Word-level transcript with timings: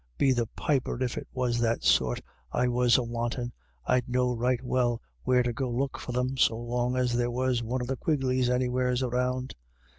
Be 0.17 0.31
the 0.31 0.47
piper, 0.55 1.03
if 1.03 1.15
it 1.15 1.27
was 1.31 1.59
that 1.59 1.83
sort 1.83 2.21
I 2.51 2.67
was 2.67 2.97
a 2.97 3.03
wantin', 3.03 3.53
I'd 3.85 4.09
know 4.09 4.33
right 4.33 4.59
well 4.63 4.99
were 5.25 5.43
to 5.43 5.53
go 5.53 5.69
look 5.69 5.99
for 5.99 6.11
them, 6.11 6.37
so 6.37 6.57
long 6.57 6.95
as 6.97 7.13
there 7.13 7.29
was 7.29 7.61
one 7.61 7.81
of 7.81 7.87
the 7.87 7.97
Quigleys 7.97 8.49
anywheres 8.49 9.03
around." 9.03 9.53